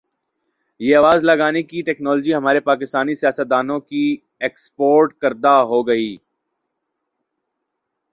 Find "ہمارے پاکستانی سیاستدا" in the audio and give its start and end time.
2.35-3.61